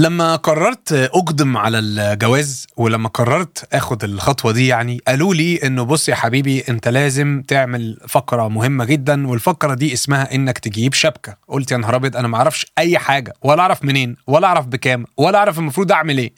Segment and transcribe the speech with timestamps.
[0.00, 6.08] لما قررت أقدم على الجواز ولما قررت آخد الخطوة دي يعني قالوا لي إنه بص
[6.08, 11.36] يا حبيبي أنت لازم تعمل فقرة مهمة جدا والفقرة دي اسمها إنك تجيب شبكة.
[11.48, 15.04] قلت يا نهار أبيض أنا ما أعرفش أي حاجة ولا أعرف منين ولا أعرف بكام
[15.16, 16.32] ولا أعرف المفروض أعمل إيه.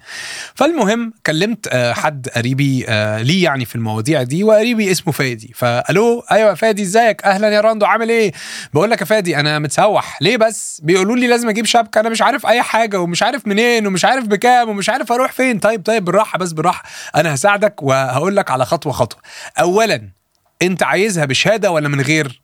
[0.54, 5.52] فالمهم كلمت آه، حد قريبي آه، ليه يعني في المواضيع دي وقريبي اسمه فادي.
[5.54, 8.32] فالو أيوه يا فادي إزيك؟ أهلا يا راندو عامل إيه؟
[8.74, 10.18] بقول لك يا فادي أنا متسوح.
[10.22, 13.87] ليه بس؟ بيقولوا لي لازم أجيب شبكة أنا مش عارف أي حاجة ومش عارف منين
[13.87, 15.59] ومش عارف بكام ومش عارف أروح فين.
[15.59, 16.83] طيب طيب بالراحة بس بالراحة.
[17.16, 19.20] أنا هساعدك وهقول لك على خطوة خطوة.
[19.60, 20.09] اولا
[20.62, 22.41] أنت عايزها بشهادة ولا من غير؟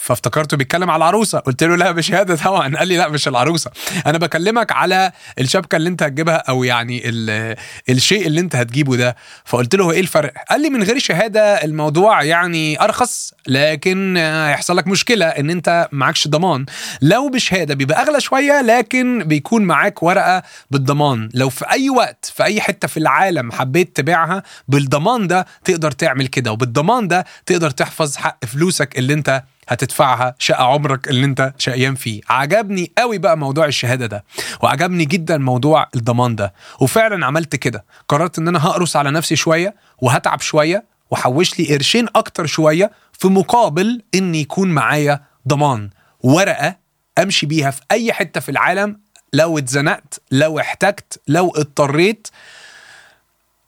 [0.00, 1.38] فافتكرته بيتكلم على العروسة.
[1.38, 2.76] قلت له لا بشهاده طبعا.
[2.76, 3.70] قال لي لا مش العروسة.
[4.06, 7.56] أنا بكلمك على الشبكة اللي أنت هتجيبها أو يعني ال-
[7.88, 9.16] الشيء اللي أنت هتجيبه ده.
[9.44, 14.86] فقلت له إيه الفرق؟ قال لي من غير شهادة الموضوع يعني أرخص لكن هيحصل لك
[14.86, 16.66] مشكلة إن أنت معكش ضمان.
[17.02, 21.28] لو بشهادة بيبقى أغلى شوية لكن بيكون معاك ورقة بالضمان.
[21.34, 26.26] لو في أي وقت في أي حتة في العالم حبيت تبيعها بالضمان ده تقدر تعمل
[26.26, 26.52] كده.
[26.52, 32.20] وبالضمان ده تقدر تحفظ حق فلوسك اللي أنت هتدفعها شقة عمرك اللي انت شقيان فيه.
[32.28, 34.24] عجبني قوي بقى موضوع الشهادة ده
[34.62, 36.54] وعجبني جدا موضوع الضمان ده.
[36.80, 37.84] وفعلا عملت كده.
[38.08, 43.28] قررت إن أنا هقرص على نفسي شوية وهتعب شوية وحوش لي قرشين أكتر شوية في
[43.28, 45.90] مقابل إن يكون معايا ضمان.
[46.20, 46.76] ورقة
[47.18, 49.00] أمشي بيها في أي حتة في العالم
[49.32, 52.28] لو اتزنقت لو احتجت لو اضطريت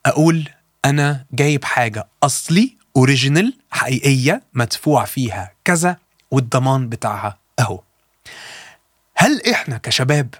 [0.05, 0.49] أقول
[0.85, 5.97] أنا جايب حاجة أصلي اوريجينال حقيقية مدفوع فيها كذا
[6.31, 7.79] والضمان بتاعها أهو.
[9.15, 10.35] هل إحنا كشباب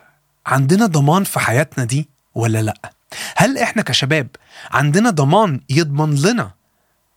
[0.46, 2.92] عندنا ضمان في حياتنا دي ولا لأ؟
[3.38, 4.28] هل إحنا كشباب
[4.72, 6.52] عندنا ضمان يضمن لنا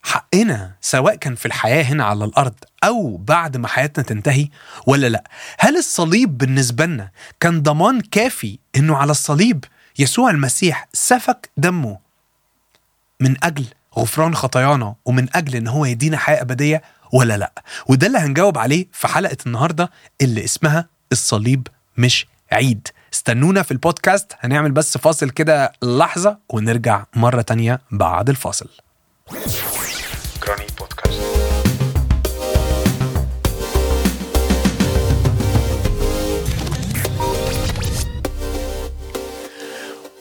[0.02, 2.54] حقنا سواء كان في الحياة هنا على الأرض
[2.84, 4.48] أو بعد ما حياتنا تنتهي
[4.86, 5.24] ولا لأ؟
[5.58, 7.10] هل الصليب بالنسبة لنا
[7.40, 9.64] كان ضمان كافي إنه على الصليب
[9.98, 11.98] يسوع المسيح سفك دمه
[13.20, 13.64] من أجل
[13.98, 17.52] غفران خطايانا ومن أجل إن هو يدينا حياة أبدية ولا لأ؟
[17.86, 19.90] وده اللي هنجاوب عليه في حلقة النهاردة
[20.22, 21.68] اللي اسمها الصليب
[21.98, 22.88] مش عيد.
[23.14, 28.68] استنونا في البودكاست هنعمل بس فاصل كده لحظة ونرجع مرة تانية بعد الفاصل.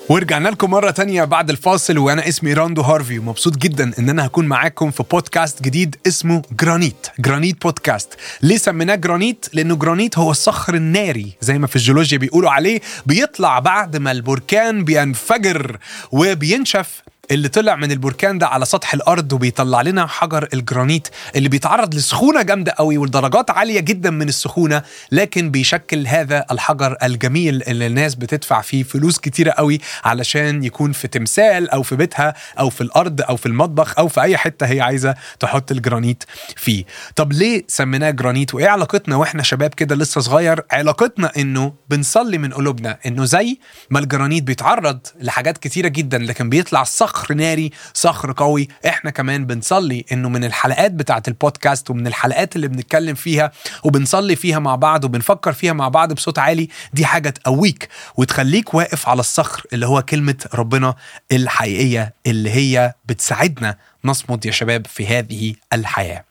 [0.09, 4.47] ورجعنا لكم مرة تانية بعد الفاصل وأنا اسمي راندو هارفي ومبسوط جدا إن أنا هكون
[4.47, 10.75] معاكم في بودكاست جديد اسمه جرانيت جرانيت بودكاست ليه سميناه جرانيت؟ لأنه جرانيت هو الصخر
[10.75, 15.77] الناري زي ما في الجيولوجيا بيقولوا عليه بيطلع بعد ما البركان بينفجر
[16.11, 17.01] وبينشف
[17.31, 22.41] اللي طلع من البركان ده على سطح الأرض وبيطلع لنا حجر الجرانيت اللي بيتعرض لسخونة
[22.41, 28.61] جامدة قوي ولدرجات عالية جدا من السخونة لكن بيشكل هذا الحجر الجميل اللي الناس بتدفع
[28.61, 33.35] فيه فلوس كتيرة قوي علشان يكون في تمثال أو في بيتها أو في الأرض أو
[33.37, 36.23] في المطبخ أو في أي حتة هي عايزة تحط الجرانيت
[36.55, 36.85] فيه.
[37.15, 42.53] طب ليه سميناه جرانيت؟ وإيه علاقتنا وإحنا شباب كده لسه صغير؟ علاقتنا إنه بنصلي من
[42.53, 43.57] قلوبنا إنه زي
[43.89, 50.05] ما الجرانيت بيتعرض لحاجات كتيرة جدا لكن بيطلع صخر ناري صخر قوي إحنا كمان بنصلي
[50.11, 53.51] إنه من الحلقات بتاعه البودكاست ومن الحلقات اللي بنتكلم فيها
[53.83, 59.09] وبنصلي فيها مع بعض وبنفكر فيها مع بعض بصوت عالي دي حاجة تقويك وتخليك واقف
[59.09, 60.95] على الصخر اللي هو كلمة ربنا
[61.31, 66.23] الحقيقية اللي هي بتساعدنا نصمد يا شباب في هذه الحياة.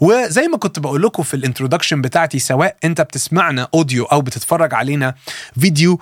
[0.00, 4.74] وزي ما كنت بقول لكم في ال introduction بتاعتي سواء أنت بتسمعنا audio أو بتتفرج
[4.74, 5.14] علينا
[5.60, 6.00] فيديو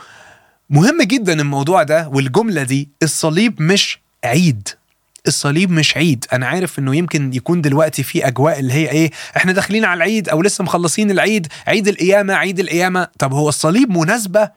[0.70, 4.68] مهم جدا الموضوع ده والجملة دي الصليب مش عيد.
[5.26, 6.24] الصليب مش عيد.
[6.32, 10.28] أنا عارف إنه يمكن يكون دلوقتي في أجواء اللي هي إيه إحنا داخلين على العيد
[10.28, 13.08] أو لسه مخلصين العيد عيد القيامة عيد القيامة.
[13.18, 14.50] طب هو الصليب مناسبة؟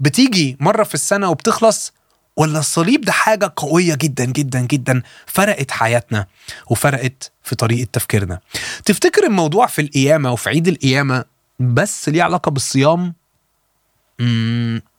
[0.00, 1.92] بتيجي مرة في السنة وبتخلص؟
[2.36, 6.26] ولا الصليب ده حاجة قوية جدا جدا جدا؟ فرقت حياتنا
[6.70, 8.40] وفرقت في طريقة تفكيرنا.
[8.84, 11.24] تفتكر الموضوع في القيامة وفي عيد القيامة
[11.60, 13.14] بس ليه علاقة بالصيام؟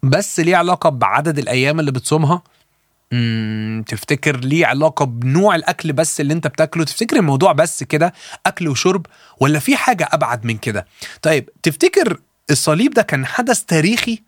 [0.03, 2.41] بس ليه علاقة بعدد الأيام اللي بتصومها؟
[3.87, 8.13] تفتكر ليه علاقة بنوع الأكل بس اللي أنت بتاكله؟ تفتكر الموضوع بس كده
[8.45, 9.05] أكل وشرب
[9.39, 10.85] ولا في حاجة أبعد من كده؟
[11.21, 12.19] طيب تفتكر
[12.51, 14.21] الصليب ده كان حدث تاريخي؟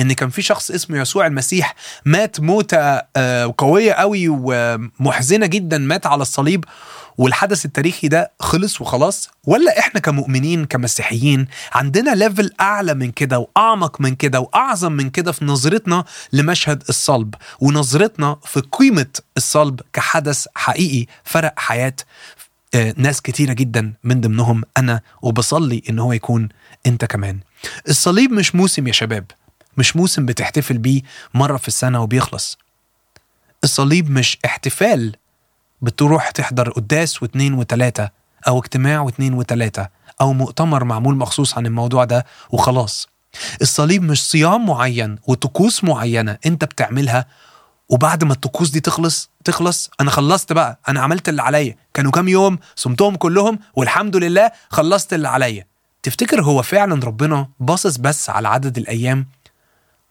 [0.00, 6.06] إن كان في شخص اسمه يسوع المسيح مات موتة آه، قوية قوي ومحزنة جدا مات
[6.06, 6.64] على الصليب؟
[7.18, 14.00] والحدث التاريخي ده خلص وخلاص؟ ولا إحنا كمؤمنين كمسيحيين عندنا ليفل أعلى من كده وأعمق
[14.00, 21.06] من كده وأعظم من كده في نظرتنا لمشهد الصلب ونظرتنا في قيمة الصلب كحدث حقيقي
[21.24, 21.96] فرق حياة
[22.74, 26.48] آه، ناس كتيرة جدا من ضمنهم أنا وبصلي إن هو يكون
[26.86, 27.40] أنت كمان.
[27.88, 29.24] الصليب مش موسم يا شباب
[29.78, 31.02] مش موسم بتحتفل بيه
[31.34, 32.58] مرة في السنة وبيخلص.
[33.64, 35.16] الصليب مش احتفال
[35.82, 38.08] بتروح تحضر قداس واتنين وتلاتة
[38.48, 39.88] أو اجتماع واتنين وتلاتة
[40.20, 43.08] أو مؤتمر معمول مخصوص عن الموضوع ده وخلاص.
[43.62, 47.26] الصليب مش صيام معين وطقوس معينة أنت بتعملها
[47.88, 51.76] وبعد ما الطقوس دي تخلص تخلص أنا خلصت بقى أنا عملت اللي عليا.
[51.94, 55.66] كانوا كام يوم؟ صمتهم كلهم والحمد لله خلصت اللي عليا.
[56.02, 59.26] تفتكر هو فعلا ربنا باصص بس على عدد الأيام؟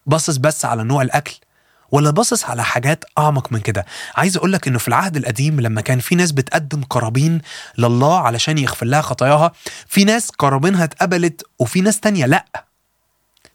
[0.06, 1.36] باصص بس على نوع الأكل؟
[1.92, 3.86] ولا باصص على حاجات أعمق من كده.
[4.16, 7.42] عايز أقول لك إنه في العهد القديم لما كان في ناس بتقدم قرابين
[7.78, 9.52] لله علشان يغفر لها خطاياها
[9.88, 12.46] في ناس قرابينها اتقبلت وفي ناس تانية لأ.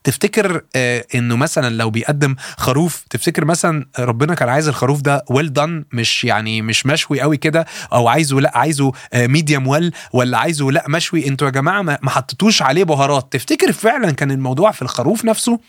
[0.05, 5.53] تفتكر آه إنه مثلا لو بيقدم خروف تفتكر مثلا ربنا كان عايز الخروف ده ويل
[5.53, 10.38] دان مش يعني مش مشوي قوي كده أو عايزه لأ عايزه آه ميديوم ويل ولا
[10.38, 13.33] عايزه لأ مشوي؟ أنتوا يا جماعة ما ما حطيتوش عليه بهارات.
[13.33, 15.61] تفتكر فعلا كان الموضوع في الخروف نفسه؟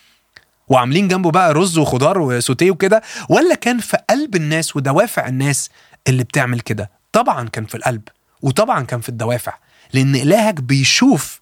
[0.71, 5.69] وعاملين جنبه بقى رز وخضار وسوتيه وكده ولا كان في قلب الناس ودوافع الناس
[6.07, 8.01] اللي بتعمل كده؟ طبعا كان في القلب
[8.41, 9.53] وطبعا كان في الدوافع
[9.93, 11.41] لأن إلهك بيشوف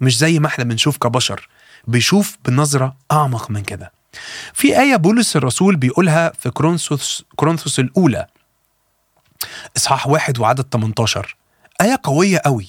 [0.00, 1.48] مش زي ما إحنا بنشوف كبشر
[1.86, 3.92] بيشوف بنظرة أعمق من كده.
[4.54, 8.26] في آية بولس الرسول بيقولها في كورنثوس كورنثوس الأولى
[9.76, 11.36] إصحاح واحد وعدد 18
[11.80, 12.68] آية قوية قوي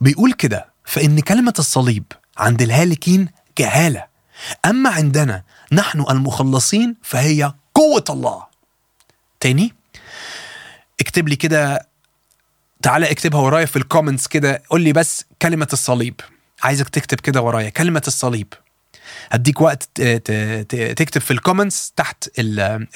[0.00, 2.04] بيقول كده فإن كلمة الصليب
[2.38, 4.15] عند الهالكين جهالة.
[4.64, 5.42] أما عندنا
[5.72, 8.46] نحن المخلصين فهي قوة الله.
[9.40, 9.74] تاني؟
[11.00, 11.86] اكتب لي كده
[12.82, 14.62] تعالى اكتبها ورايا في ال comments كده.
[14.70, 16.20] قول لي بس كلمة الصليب.
[16.62, 17.68] عايزك تكتب كده ورايا.
[17.68, 18.54] كلمة الصليب.
[19.30, 19.82] هديك وقت
[20.96, 22.28] تكتب في ال comments تحت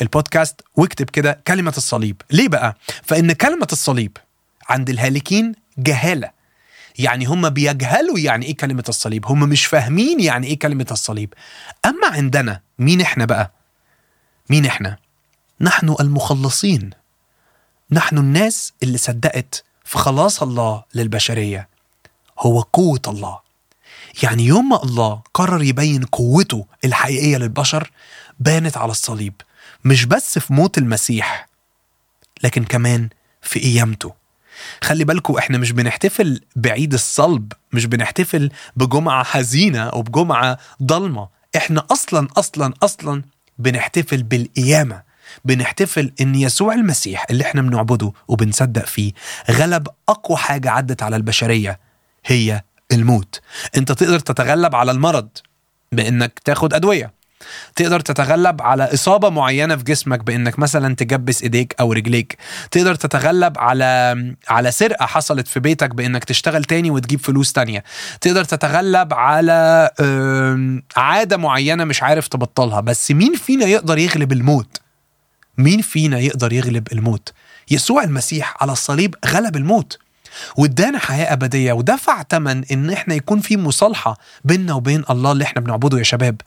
[0.03, 2.23] البودكاست واكتب كده كلمة الصليب.
[2.31, 4.17] ليه بقى؟ فإن كلمة الصليب
[4.69, 6.40] عند الهالكين جهالة.
[6.99, 11.35] يعني هم بيجهلوا يعني إيه كلمة الصليب؟ هم مش فاهمين يعني إيه كلمة الصليب.
[11.87, 13.53] أما عندنا مين إحنا بقى؟
[14.51, 14.97] مين إحنا؟
[15.61, 16.91] نحن المخلصين.
[17.91, 21.69] نحن الناس اللي صدقت في خلاص الله للبشرية.
[22.39, 23.39] هو قوة الله.
[24.23, 27.91] يعني يوم ما الله قرر يبين قوته الحقيقية للبشر
[28.41, 29.35] بانت على الصليب.
[29.85, 31.49] مش بس في موت المسيح
[32.43, 33.09] لكن كمان
[33.43, 34.20] في قيامته.
[34.83, 41.29] خلي بالكم إحنا مش بنحتفل بعيد الصلب مش بنحتفل بجمعة حزينة أو بجمعة ضلمة.
[41.57, 43.23] إحنا أصلا أصلا أصلا
[43.59, 45.03] بنحتفل بالقيامة
[45.45, 49.13] بنحتفل إن يسوع المسيح اللي إحنا بنعبده وبنصدق فيه
[49.51, 51.81] غلب أقوى حاجة عدت على البشرية
[52.27, 52.63] هي
[52.93, 53.41] الموت.
[53.77, 55.29] أنت تقدر تتغلب على المرض
[55.93, 57.13] بإنك تاخد أدوية.
[57.77, 62.37] تقدر تتغلب على إصابة معينة في جسمك بإنك مثلا تجبس إيديك أو رجليك.
[62.71, 67.85] تقدر تتغلب على على سرقة حصلت في بيتك بإنك تشتغل تاني وتجيب فلوس تانية.
[68.21, 69.91] تقدر تتغلب على
[70.97, 74.81] عادة معينة مش عارف تبطلها بس مين فينا يقدر يغلب الموت؟
[75.59, 77.33] مين فينا يقدر يغلب الموت؟
[77.71, 79.99] يسوع المسيح على الصليب غلب الموت.
[80.57, 85.61] وادانا حياة أبدية ودفع ثمن إن إحنا يكون في مصالحة بيننا وبين الله اللي إحنا
[85.61, 86.41] بنعبده يا شباب.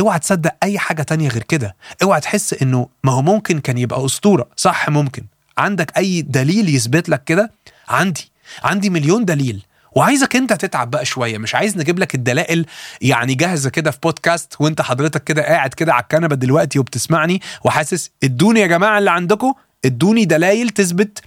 [0.00, 1.76] اوعى تصدق أي حاجة تانية غير كده.
[2.02, 4.48] اوعى تحس إنه ما هو ممكن كان يبقى أسطورة.
[4.56, 5.24] صح ممكن.
[5.58, 7.50] عندك أي دليل يثبت لك كده؟
[7.88, 8.30] عندي.
[8.64, 9.62] عندي مليون دليل.
[9.92, 11.38] وعايزك أنت تتعب بقى شوية.
[11.38, 12.66] مش عايز نجيب لك الدلائل
[13.00, 18.10] يعني جاهزة كده في بودكاست وأنت حضرتك كده قاعد كده على الكنبة دلوقتي وبتسمعني وحاسس
[18.24, 19.52] ادوني يا جماعة اللي عندكم
[19.84, 21.20] ادوني دلائل تثبت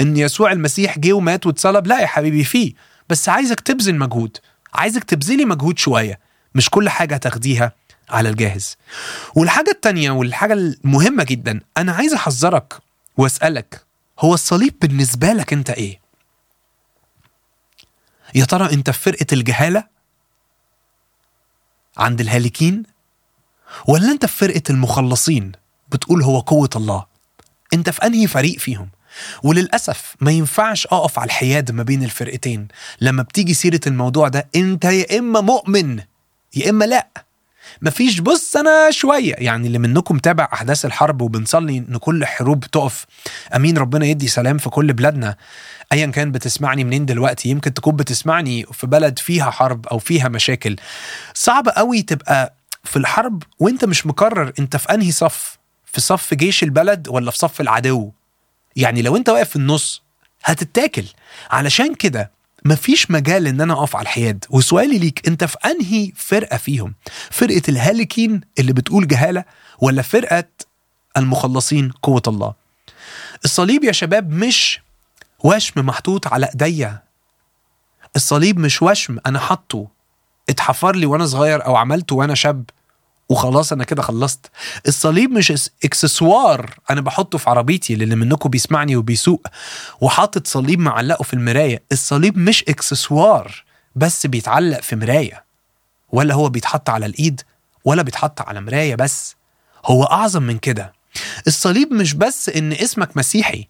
[0.00, 2.72] إن يسوع المسيح جه ومات واتصلب لا يا حبيبي فيه.
[3.08, 4.36] بس عايزك تبذل مجهود.
[4.74, 6.18] عايزك تبذلي مجهود شوية.
[6.54, 7.72] مش كل حاجة تاخديها
[8.10, 8.76] على الجاهز.
[9.34, 12.78] والحاجة التانية والحاجة المهمة جدا أنا عايز أحذرك
[13.16, 13.84] وأسألك
[14.18, 16.00] هو الصليب بالنسبة لك أنت إيه؟
[18.34, 19.84] يا ترى أنت في فرقة الجهالة؟
[21.96, 22.82] عند الهالكين؟
[23.88, 25.52] ولا أنت في فرقة المخلصين؟
[25.92, 27.06] بتقول هو قوة الله.
[27.74, 28.88] أنت في أنهي فريق فيهم؟
[29.42, 32.68] وللأسف ما ينفعش أقف على الحياد ما بين الفرقتين.
[33.00, 36.00] لما بتيجي سيرة الموضوع ده أنت يا إما مؤمن
[36.56, 37.08] يا إما لأ.
[37.82, 43.06] مفيش بص أنا شوية يعني اللي منكم تابع أحداث الحرب وبنصلي إن كل حروب تقف.
[43.56, 45.36] أمين ربنا يدي سلام في كل بلادنا.
[45.92, 50.76] ايا كان بتسمعني منين دلوقتي يمكن تكون بتسمعني في بلد فيها حرب أو فيها مشاكل.
[51.34, 56.62] صعب قوي تبقى في الحرب وأنت مش مقرر أنت في أنهي صف في صف جيش
[56.62, 58.10] البلد ولا في صف العدو.
[58.76, 60.02] يعني لو انت واقف في النص
[60.44, 61.04] هتتاكل.
[61.50, 62.30] علشان كده
[62.64, 64.44] مفيش مجال إن أنا أقف على الحياد.
[64.50, 66.94] وسؤالي ليك أنت في أنهي فرقة فيهم؟
[67.30, 69.44] فرقة الهالكين اللي بتقول جهالة
[69.78, 70.44] ولا فرقة
[71.16, 72.54] المخلصين قوة الله؟
[73.44, 74.80] الصليب يا شباب مش
[75.44, 77.02] وشم محطوط على إيديا.
[78.16, 79.86] الصليب مش وشم أنا حاطه.
[80.48, 82.64] اتحفر لي وأنا صغير أو عملته وأنا شاب.
[83.30, 84.50] وخلاص أنا كده خلصت.
[84.88, 89.46] الصليب مش إكسسوار أنا بحطه في عربيتي للي منكم بيسمعني وبيسوق
[90.00, 91.82] وحاطط صليب معلقه في المراية.
[91.92, 93.64] الصليب مش إكسسوار
[93.96, 95.44] بس بيتعلق في مراية.
[96.12, 97.40] ولا هو بيتحط على الإيد
[97.84, 99.36] ولا بيتحط على مراية بس.
[99.84, 100.92] هو أعظم من كده.
[101.46, 103.68] الصليب مش بس إن اسمك مسيحي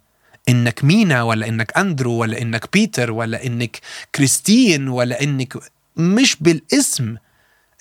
[0.49, 3.81] إنك مينا ولا إنك أندرو ولا إنك بيتر ولا إنك
[4.15, 5.57] كريستين ولا إنك
[5.97, 7.17] مش بالاسم.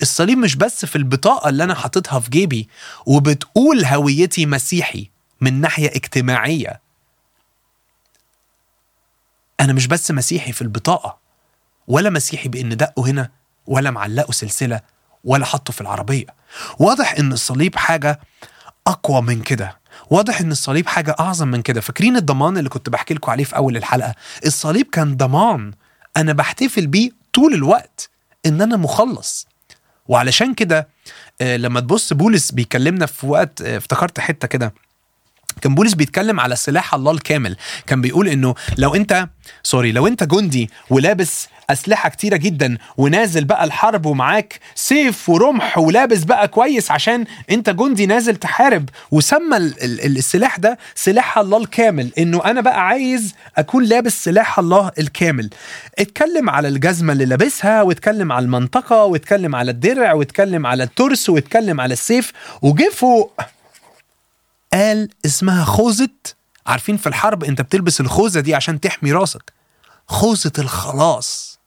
[0.02, 2.68] الصليب مش بس في البطاقة اللي أنا حاططها في جيبي
[3.06, 6.80] وبتقول هويتي مسيحي من ناحية اجتماعية.
[9.60, 11.18] أنا مش بس مسيحي في البطاقة
[11.88, 13.30] ولا مسيحي بإن دقه هنا
[13.66, 14.80] ولا معلقه سلسلة
[15.24, 16.26] ولا حطه في العربية.
[16.78, 18.20] واضح إن الصليب حاجة
[18.86, 19.80] أقوى من كده.
[20.10, 21.80] واضح إن الصليب حاجة أعظم من كده.
[21.80, 24.14] فاكرين الضمان اللي كنت بحكي لكم عليه في أول الحلقة؟
[24.46, 25.72] الصليب كان ضمان
[26.16, 28.10] أنا بحتفل بيه طول الوقت
[28.46, 29.46] إن أنا مخلص.
[30.10, 30.88] وعلشان كده
[31.40, 34.72] آه، لما تبص بولس بيكلمنا في وقت آه، افتكرت حتة كده.
[35.62, 37.56] كان بولس بيتكلم على سلاح الله الكامل.
[37.86, 39.28] كان بيقول إنه لو أنت
[39.62, 46.24] sorry لو أنت جندي ولابس أسلحة كتيرة جدا ونازل بقى الحرب ومعاك سيف ورمح ولابس
[46.24, 52.10] بقى كويس عشان أنت جندي نازل تحارب وسمى ال- ال- السلاح ده سلاح الله الكامل.
[52.18, 55.50] إنه أنا بقى عايز أكون لابس سلاح الله الكامل.
[55.98, 61.80] اتكلم على الجزمة اللي لابسها واتكلم على المنطقة واتكلم على الدرع واتكلم على الترس واتكلم
[61.80, 63.40] على السيف وجه فوق.
[64.72, 66.08] قال اسمها خوذة.
[66.66, 69.52] عارفين في الحرب انت بتلبس الخوذة دي عشان تحمي راسك.
[70.08, 71.58] خوذة الخلاص.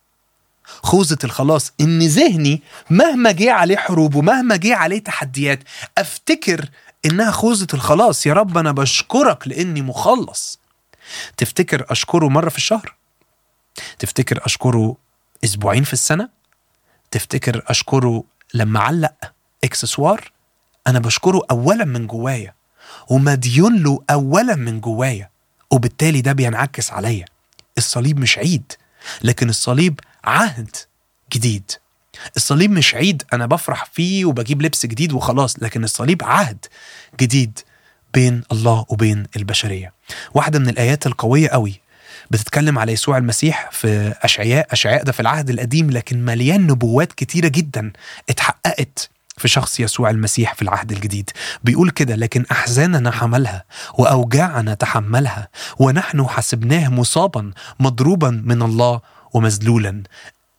[0.63, 1.71] خوذة الخلاص.
[1.81, 5.59] إن ذهني مهما جه عليه حروب ومهما جه عليه تحديات
[5.97, 6.69] أفتكر
[7.05, 8.25] إنها خوذة الخلاص.
[8.25, 10.59] يا رب أنا بشكرك لإني مخلص.
[11.37, 12.95] تفتكر أشكره مرة في الشهر؟
[13.99, 14.97] تفتكر أشكره
[15.43, 16.29] أسبوعين في السنة؟
[17.11, 19.33] تفتكر أشكره لما علق
[19.63, 20.31] إكسسوار؟
[20.87, 22.53] أنا بشكره اولا من جوايا.
[23.09, 25.29] ومديون له اولا من جوايا
[25.71, 27.25] وبالتالي ده بينعكس عليا.
[27.77, 28.73] الصليب مش عيد
[29.21, 30.75] لكن الصليب عهد
[31.33, 31.71] جديد.
[32.35, 36.65] الصليب مش عيد أنا بفرح فيه وبجيب لبس جديد وخلاص لكن الصليب عهد
[37.21, 37.59] جديد
[38.13, 39.93] بين الله وبين البشرية.
[40.33, 41.81] واحدة من الآيات القوية قوي
[42.31, 47.47] بتتكلم على يسوع المسيح في أشعياء أشعياء ده في العهد القديم لكن مليان نبوات كتيرة
[47.47, 47.91] جدا
[48.29, 49.09] اتحققت.
[49.37, 51.29] في شخص يسوع المسيح في العهد الجديد.
[51.63, 55.47] بيقول كده لكن أحزاننا حملها وأوجاعنا تحملها
[55.79, 59.01] ونحن حسبناه مصابا مضروبا من الله
[59.33, 60.03] ومذلولا.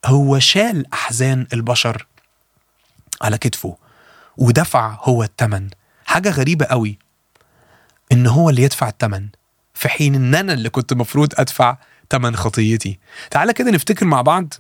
[0.06, 2.06] هو شال أحزان البشر
[3.22, 3.76] على كتفه
[4.36, 5.70] ودفع هو الثمن
[6.06, 6.98] حاجة غريبة قوي
[8.12, 9.28] إن هو اللي يدفع الثمن
[9.74, 11.76] في حين إن أنا اللي كنت مفروض أدفع
[12.10, 12.98] ثمن خطيتي.
[13.30, 14.54] تعالى كده نفتكر مع بعض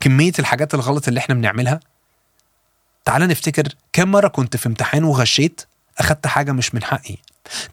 [0.00, 1.80] كمية الحاجات الغلط اللي إحنا بنعملها.
[3.06, 5.60] تعالى نفتكر كم مرة كنت في امتحان وغشيت
[5.98, 7.16] أخدت حاجة مش من حقي.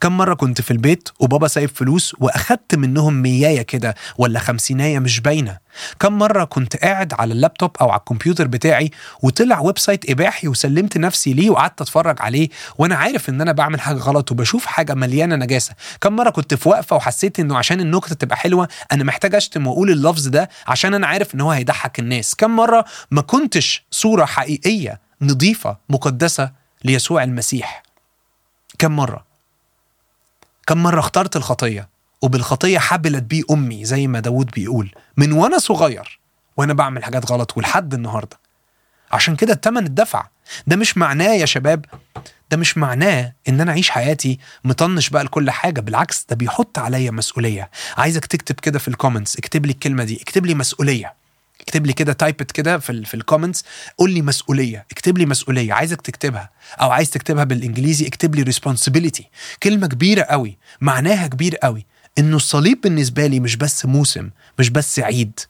[0.00, 5.20] كم مرة كنت في البيت وبابا سايب فلوس وأخدت منهم مياية كده ولا خمسيناية مش
[5.20, 5.58] باينة.
[6.00, 8.90] كم مرة كنت قاعد على اللابتوب أو على الكمبيوتر بتاعي
[9.22, 12.48] وطلع website إباحي وسلمت نفسي ليه وقعدت أتفرج عليه
[12.78, 15.74] وأنا عارف إن أنا بعمل حاجة غلط وبشوف حاجة مليانة نجاسة.
[16.00, 19.90] كم مرة كنت في وقفة وحسيت إنه عشان النكتة تبقى حلوة أنا محتاج أشتم وأقول
[19.90, 22.34] اللفظ ده عشان أنا عارف إن هو هيضحك الناس.
[22.34, 26.52] كم مرة ما كنتش صورة حقيقية نظيفة مقدسة
[26.84, 27.82] ليسوع المسيح.
[28.78, 29.24] كم مرة؟
[30.66, 31.88] كم مرة اخترت الخطية؟
[32.22, 36.20] وبالخطية حبلت بي أمي زي ما داود بيقول من وأنا صغير
[36.56, 38.38] وأنا بعمل حاجات غلط ولحد النهاردة.
[39.12, 40.26] عشان كده التمن الدفع
[40.66, 41.84] ده مش معناه يا شباب
[42.50, 47.10] ده مش معناه إن أنا أعيش حياتي مطنش بقى لكل حاجة بالعكس ده بيحط عليا
[47.10, 47.70] مسؤولية.
[47.96, 51.14] عايزك تكتب كده في ال comments اكتب لي الكلمة دي اكتب لي مسؤولية.
[51.64, 53.64] اكتب لي كده type it كده في في ال comments
[53.98, 54.86] قول لي مسؤولية.
[54.92, 55.72] اكتب لي مسؤولية.
[55.72, 56.50] عايزك تكتبها.
[56.80, 59.22] أو عايز تكتبها بالإنجليزي اكتب لي responsibility.
[59.62, 60.58] كلمة كبيرة قوي.
[60.80, 61.86] معناها كبير قوي.
[62.18, 65.40] إنه الصليب بالنسبة لي مش بس موسم مش بس عيد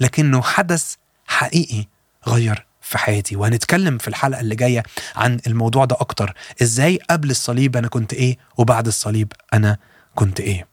[0.00, 0.94] لكنه حدث
[1.26, 1.86] حقيقي
[2.28, 3.36] غير في حياتي.
[3.36, 4.82] وهنتكلم في الحلقة اللي جاية
[5.16, 6.34] عن الموضوع ده أكتر.
[6.62, 9.76] إزاي قبل الصليب أنا كنت إيه وبعد الصليب أنا
[10.14, 10.66] كنت إيه.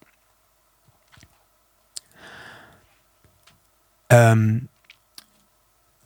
[4.12, 4.62] أم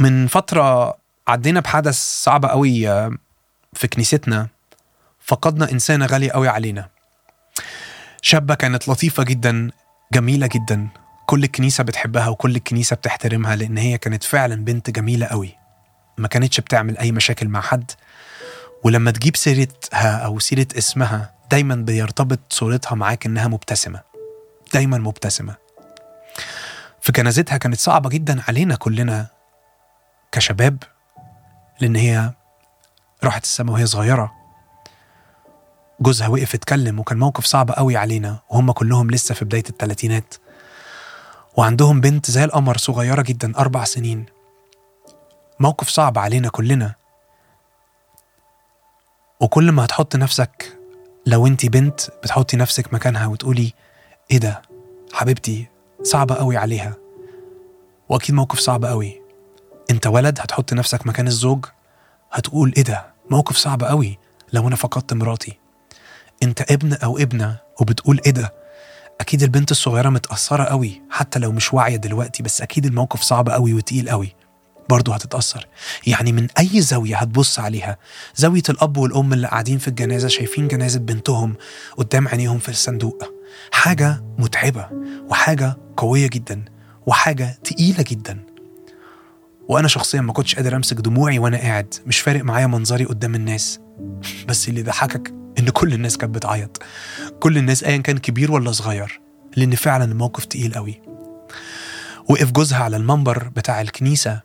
[0.02, 3.12] من فترة عدينا بحدث صعب قوي آه،
[3.74, 4.48] في كنيستنا.
[5.20, 6.90] فقدنا إنسانة غالية قوي علينا.
[8.22, 9.72] شابة كانت لطيفة جدا
[10.14, 10.88] جميلة جدا.
[11.26, 15.56] كل الكنيسة بتحبها وكل الكنيسة بتحترمها لأن هي كانت فعلا بنت جميلة قوي.
[16.18, 17.92] ما كانتش بتعمل أي مشاكل مع حد.
[18.84, 24.02] ولما تجيب سيرتها أو سيرة اسمها دايما بيرتبط صورتها معاك إنها مبتسمة.
[24.74, 25.56] دايما مبتسمة.
[27.02, 29.41] في جنازتها كانت صعبة جدا علينا كلنا
[30.32, 30.84] كشباب
[31.80, 32.32] لأن هي
[33.24, 34.32] راحت السما وهي صغيرة.
[36.00, 40.34] جوزها وقف اتكلم وكان موقف صعب قوي علينا وهم كلهم لسه في بداية الثلاثينات
[41.58, 44.26] وعندهم بنت زي القمر صغيرة جدا أربع سنين.
[45.60, 46.96] موقف صعب علينا كلنا.
[49.40, 50.78] وكل ما هتحط نفسك
[51.26, 53.74] لو انت بنت بتحطي نفسك مكانها وتقولي
[54.32, 54.62] إيه ده؟
[55.14, 55.68] حبيبتي
[56.04, 56.96] صعبة قوي عليها.
[58.10, 59.21] وأكيد موقف صعب قوي.
[59.92, 61.66] انت ولد هتحط نفسك مكان الزوج.
[62.32, 64.20] هتقول إيه ده؟ موقف صعب قوي.
[64.54, 65.58] لو أنا فقدت مراتي.
[66.44, 68.54] انت ابن أو ابنة وبتقول إيه ده؟
[69.22, 73.74] أكيد البنت الصغيرة متأثرة قوي حتى لو مش واعية دلوقتي بس أكيد الموقف صعب قوي
[73.74, 74.36] وتقيل قوي.
[74.90, 75.68] برضه هتتأثر.
[76.08, 77.98] يعني من أي زاوية هتبص عليها؟
[78.36, 81.56] زاوية الأب والأم اللي قاعدين في الجنازة شايفين جنازة بنتهم
[81.98, 83.24] قدام عينيهم في الصندوق.
[83.72, 84.90] حاجة متعبة
[85.30, 86.66] وحاجة قوية جدا
[87.06, 88.51] وحاجة تقيلة جدا.
[89.68, 91.94] وأنا شخصيا ما كنتش قادر أمسك دموعي وأنا قاعد.
[92.06, 93.80] مش فارق معايا منظري قدام الناس.
[94.48, 96.84] بس اللي ضحكك إن كل الناس كانت بتعيط.
[97.40, 99.22] كل الناس أيا كان كبير ولا صغير.
[99.56, 101.02] لأن فعلا الموقف تقيل قوي.
[102.30, 104.42] وقف جوزها على المنبر بتاع الكنيسة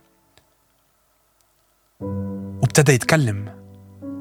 [2.01, 3.49] وابتدى يتكلم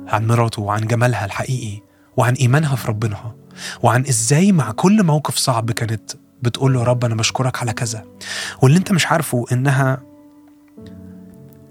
[0.08, 1.82] عن مراته وعن جمالها الحقيقي
[2.18, 3.36] وعن إيمانها في ربنا
[3.84, 6.12] وعن إزاي مع كل موقف صعب كانت
[6.42, 8.06] بتقول له رب أنا بشكرك على كذا.
[8.62, 10.02] واللي أنت مش عارفه إنها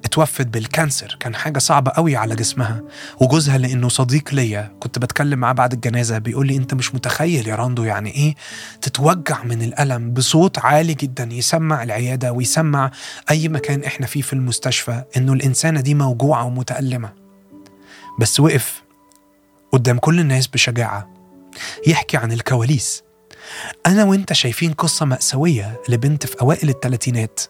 [0.04, 1.16] اتوفت بال cancer.
[1.20, 2.82] كان حاجة صعبة قوي على جسمها
[3.20, 4.72] وجوزها لأنه صديق ليا.
[4.80, 8.34] كنت بتكلم معاه بعد الجنازة بيقول لي أنت مش متخيل يا راندو يعني إيه
[8.82, 12.90] تتوجع من الألم بصوت عالي جدا يسمع العيادة ويسمع
[13.30, 17.12] أي مكان إحنا فيه في المستشفى إنه الإنسانة دي موجوعة ومتألمة.
[18.20, 18.82] بس وقف
[19.72, 21.14] قدام كل الناس بشجاعة.
[21.86, 23.02] يحكي عن الكواليس.
[23.86, 27.40] أنا وإنت شايفين قصة مأساوية لبنت في أوائل الثلاثينات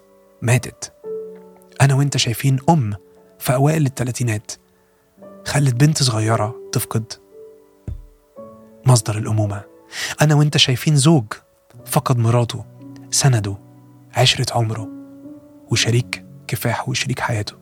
[0.42, 0.93] ماتت.
[1.81, 2.95] أنا وإنت شايفين أم
[3.38, 4.52] في أوائل الثلاثينات
[5.47, 7.12] خلت بنت صغيرة تفقد
[8.87, 9.62] مصدر الأمومة.
[10.23, 11.25] أنا وإنت شايفين زوج
[11.87, 12.65] فقد مراته
[13.10, 13.56] سنده
[14.17, 14.89] عشرة عمره
[15.71, 17.54] وشريك كفاح وشريك حياته.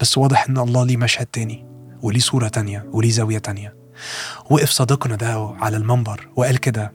[0.00, 1.66] بس واضح إن الله ليه مشهد تاني
[2.02, 3.76] وليه صورة تانية وليه زاوية تانية.
[4.50, 6.92] وقف صديقنا ده على المنبر وقال كده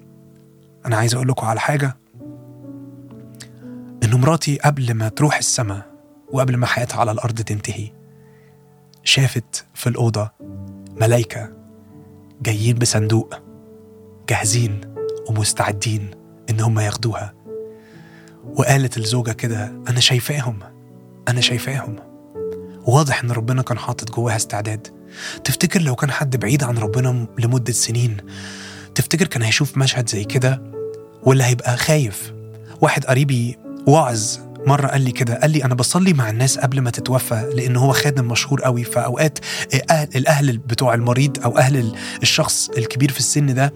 [0.85, 1.97] أنا عايز أقول لكم على حاجة.
[4.03, 5.88] إن مراتي قبل ما تروح السماء
[6.31, 7.91] وقبل ما حياتها على الأرض تنتهي
[9.03, 10.31] شافت في الأوضة
[11.01, 11.53] ملايكة
[12.41, 13.35] جايين بصندوق
[14.29, 14.81] جاهزين
[15.29, 16.11] ومستعدين
[16.49, 17.33] إن هم ياخدوها.
[18.55, 20.59] وقالت الزوجة كده أنا شايفاهم
[21.27, 21.95] أنا شايفاهم.
[22.85, 24.87] واضح إن ربنا كان حاطط جواها استعداد.
[25.43, 28.17] تفتكر لو كان حد بعيد عن ربنا لمدة سنين
[28.95, 30.61] تفتكر كان هيشوف مشهد زي كده؟
[31.23, 32.33] ولا هيبقى خايف؟
[32.81, 36.89] واحد قريبي واعظ مرة قال لي كده قال لي أنا بصلي مع الناس قبل ما
[36.89, 39.39] تتوفى لأن هو خادم مشهور قوي فأوقات
[39.89, 43.73] أهل الأهل بتوع المريض أو أهل الشخص الكبير في السن ده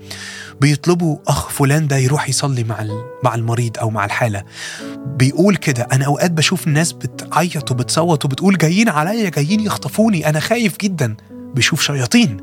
[0.62, 2.86] بيطلبوا أخ فلان ده يروح يصلي مع
[3.24, 4.43] مع المريض أو مع الحالة.
[5.06, 10.78] بيقول كده أنا أوقات بشوف الناس بتعيط وبتصوت وبتقول جايين عليا جايين يخطفوني أنا خايف
[10.78, 11.15] جدا.
[11.32, 12.38] بيشوف شياطين.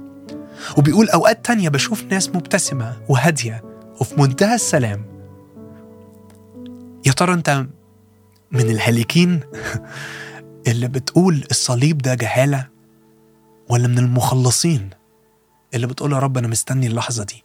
[0.77, 3.63] وبيقول أوقات تانية بشوف ناس مبتسمة وهادية.
[4.01, 5.05] وفي منتهى السلام
[7.07, 7.67] يا ترى أنت
[8.53, 9.41] من الهالكين
[10.67, 12.69] اللي بتقول الصليب ده جهالة
[13.69, 14.91] ولا من المخلصين
[15.75, 17.45] اللي بتقول يا رب أنا مستني اللحظة دي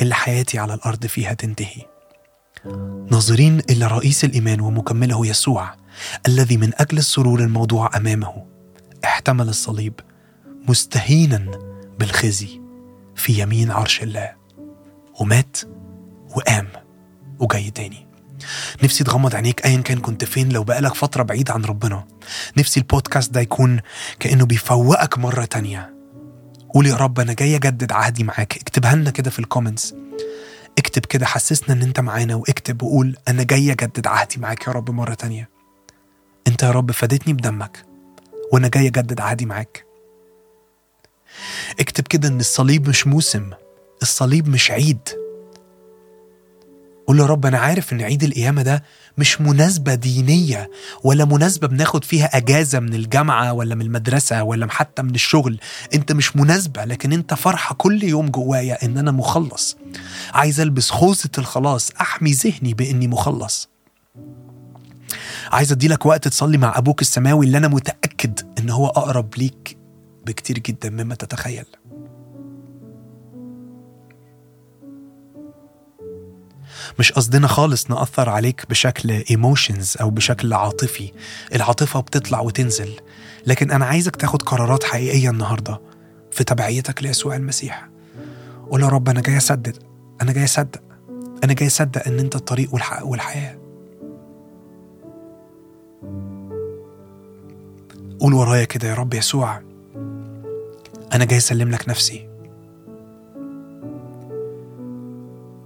[0.00, 1.82] اللي حياتي على الأرض فيها تنتهي.
[3.10, 5.74] ناظرين إلى رئيس الإيمان ومكمله يسوع
[6.28, 8.46] الذي من أجل السرور الموضوع أمامه
[9.04, 9.92] احتمل الصليب
[10.68, 11.50] مستهينا
[11.98, 12.60] بالخزي
[13.16, 14.32] في يمين عرش الله
[15.20, 15.56] ومات
[16.36, 16.68] وقام
[17.38, 18.09] وجاي تاني.
[18.82, 22.04] نفسي تغمض عينيك ايا كان كنت فين لو بقالك فترة بعيد عن ربنا.
[22.56, 23.80] نفسي البودكاست ده يكون
[24.20, 25.94] كأنه بيفوقك مرة تانية.
[26.74, 28.56] قول يا رب أنا جاي أجدد عهدي معاك.
[28.56, 29.94] اكتبها لنا كده في الكومنتس.
[30.78, 34.90] اكتب كده حسسنا إن أنت معانا واكتب وقول أنا جاي أجدد عهدي معاك يا رب
[34.90, 35.48] مرة تانية.
[36.46, 37.84] أنت يا رب فادتني بدمك
[38.52, 39.84] وأنا جاي أجدد عهدي معاك.
[41.80, 43.50] اكتب كده إن الصليب مش موسم
[44.02, 45.08] الصليب مش عيد.
[47.10, 48.82] قول له رب أنا عارف إن عيد القيامة ده
[49.18, 50.70] مش مناسبة دينية
[51.04, 55.60] ولا مناسبة بناخد فيها أجازة من الجامعة ولا من المدرسة ولا حتى من الشغل.
[55.94, 59.76] أنت مش مناسبة لكن أنت فرحة كل يوم جوايا إن أنا مخلص.
[60.34, 63.68] عايز ألبس خوذة الخلاص أحمي ذهني بإني مخلص.
[65.52, 69.78] عايز أديلك وقت تصلي مع أبوك السماوي اللي أنا متأكد إن هو أقرب ليك
[70.26, 71.66] بكتير جدا مما تتخيل.
[76.98, 81.12] مش قصدنا خالص نأثر عليك بشكل ايموشنز أو بشكل عاطفي.
[81.54, 83.00] العاطفة بتطلع وتنزل.
[83.46, 85.80] لكن أنا عايزك تاخد قرارات حقيقية النهاردة
[86.30, 87.88] في تبعيتك ليسوع المسيح.
[88.70, 89.72] قول يا رب أنا جاي أصدق.
[90.22, 90.80] أنا جاي أصدق.
[91.44, 93.58] أنا جاي أصدق إن أنت الطريق والحق والحياة.
[98.20, 99.62] قول ورايا كده يا رب يسوع.
[101.12, 102.29] أنا جاي أسلم لك نفسي.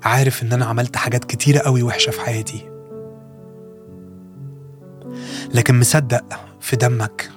[0.05, 2.71] عارف إن أنا عملت حاجات كتيرة قوي وحشة في حياتي.
[5.55, 6.25] لكن مصدق
[6.61, 7.31] في دمك.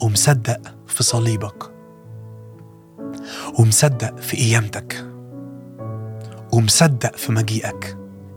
[0.00, 1.72] ومصدق في صليبك.
[3.58, 5.06] ومصدق في قيامتك
[6.52, 7.96] ومصدق في مجيئك.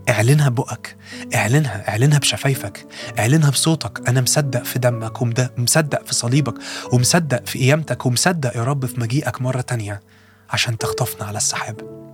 [0.09, 0.97] اعلنها بقك.
[1.35, 2.87] اعلنها اعلنها بشفايفك.
[3.19, 4.09] اعلنها بصوتك.
[4.09, 6.53] أنا مصدق في دمك ومصدق في صليبك.
[6.93, 10.01] ومصدق في قيامتك ومصدق يا رب في مجيئك مرة تانية.
[10.49, 12.05] عشان تخطفنا على السحاب.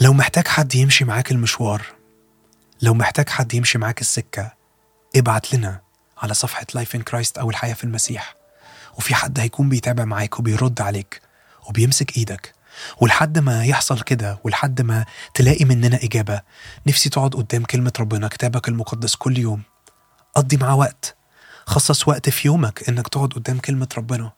[0.00, 1.82] لو محتاج حد يمشي معاك المشوار
[2.82, 4.52] لو محتاج حد يمشي معاك السكة
[5.16, 5.80] ابعت لنا
[6.18, 8.34] على صفحة Life in Christ أو الحياة في المسيح.
[8.98, 11.22] وفي حد هيكون بيتابع معاك وبيرد عليك
[11.68, 12.54] وبيمسك إيدك.
[13.00, 16.40] ولحد ما يحصل كده ولحد ما تلاقي مننا إجابة
[16.86, 19.62] نفسي تقعد قدام كلمة ربنا كتابك المقدس كل يوم.
[20.34, 21.16] قضي معاه وقت.
[21.66, 24.32] خصص وقت في يومك إنك تقعد قدام كلمة ربنا.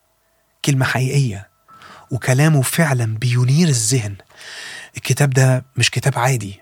[0.64, 1.55] كلمة حقيقية.
[2.10, 4.16] وكلامه فعلا بينير الذهن.
[4.96, 6.60] الكتاب ده مش كتاب عادي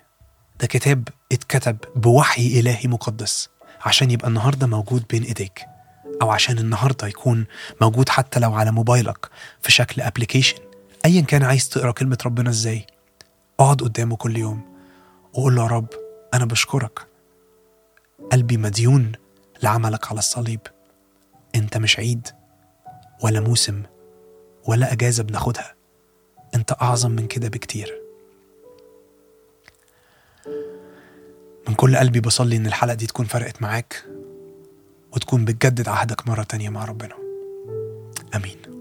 [0.60, 3.48] ده كتاب اتكتب بوحي إلهي مقدس
[3.80, 5.66] عشان يبقى النهاردة موجود بين إيديك
[6.22, 7.46] أو عشان النهاردة يكون
[7.80, 9.30] موجود حتى لو على موبايلك
[9.62, 10.56] في شكل ابلكيشن
[11.04, 12.86] ايا كان عايز تقرأ كلمة ربنا إزاي
[13.60, 14.62] اقعد قدامه كل يوم
[15.32, 15.88] وقول له يا رب
[16.34, 17.00] أنا بشكرك.
[18.32, 19.12] قلبي مديون
[19.62, 20.60] لعملك على الصليب.
[21.54, 22.28] أنت مش عيد
[23.22, 23.82] ولا موسم
[24.64, 25.74] ولا أجازة بناخدها.
[26.54, 28.00] أنت أعظم من كده بكتير.
[31.68, 34.04] من كل قلبي بصلي إن الحلقة دي تكون فرقت معاك
[35.12, 37.14] وتكون بتجدد عهدك مرة تانية مع ربنا.
[38.34, 38.73] آمين.